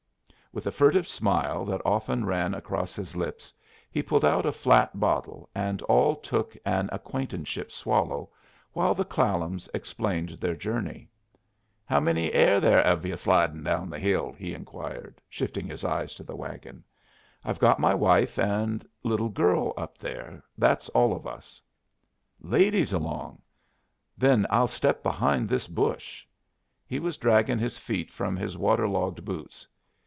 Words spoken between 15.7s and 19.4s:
eye to the wagon. "I've got my wife and little